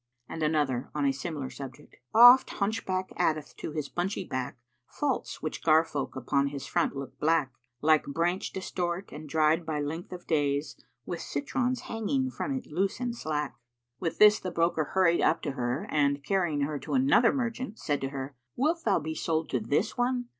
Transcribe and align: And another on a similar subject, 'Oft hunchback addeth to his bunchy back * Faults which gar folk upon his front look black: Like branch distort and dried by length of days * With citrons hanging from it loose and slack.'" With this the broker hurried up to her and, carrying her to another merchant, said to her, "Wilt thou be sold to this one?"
And 0.27 0.41
another 0.41 0.89
on 0.95 1.05
a 1.05 1.11
similar 1.11 1.51
subject, 1.51 1.97
'Oft 2.11 2.49
hunchback 2.53 3.11
addeth 3.17 3.55
to 3.57 3.69
his 3.69 3.87
bunchy 3.87 4.23
back 4.27 4.57
* 4.75 4.87
Faults 4.99 5.43
which 5.43 5.61
gar 5.61 5.83
folk 5.83 6.15
upon 6.15 6.47
his 6.47 6.65
front 6.65 6.95
look 6.95 7.19
black: 7.19 7.53
Like 7.81 8.05
branch 8.07 8.51
distort 8.51 9.11
and 9.11 9.29
dried 9.29 9.63
by 9.63 9.79
length 9.79 10.11
of 10.11 10.25
days 10.25 10.75
* 10.89 11.05
With 11.05 11.21
citrons 11.21 11.81
hanging 11.81 12.31
from 12.31 12.51
it 12.51 12.65
loose 12.65 12.99
and 12.99 13.15
slack.'" 13.15 13.59
With 13.99 14.17
this 14.17 14.39
the 14.39 14.49
broker 14.49 14.85
hurried 14.85 15.21
up 15.21 15.43
to 15.43 15.51
her 15.51 15.85
and, 15.91 16.23
carrying 16.23 16.61
her 16.61 16.79
to 16.79 16.95
another 16.95 17.31
merchant, 17.31 17.77
said 17.77 18.01
to 18.01 18.09
her, 18.09 18.35
"Wilt 18.55 18.83
thou 18.83 18.97
be 18.97 19.13
sold 19.13 19.51
to 19.51 19.59
this 19.59 19.99
one?" 19.99 20.29